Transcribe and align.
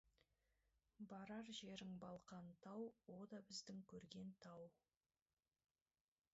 Барар 1.11 1.49
жерің 1.57 1.91
Балқан 2.05 2.49
тау, 2.67 2.89
о 3.17 3.19
да 3.35 3.43
біздің 3.53 3.85
көрген 3.95 4.35
тау. 4.47 4.69